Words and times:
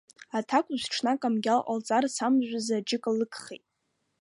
Аҭакәажә 0.37 0.85
ҽнак 0.93 1.21
амгьал 1.27 1.61
ҟалҵарц 1.67 2.15
амажәазы 2.25 2.73
аџьыка 2.77 3.11
лыгхеит. 3.17 3.63